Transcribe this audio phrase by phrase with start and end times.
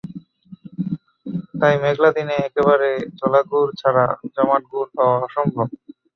[1.59, 5.67] তাই মেঘলা দিনে একেবারে ঝোলা গুড় ছাড়া জমাট গুড় পাওয়া অসম্ভব।